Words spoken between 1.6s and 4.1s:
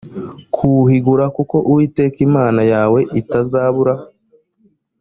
uwiteka imana yawe itazabura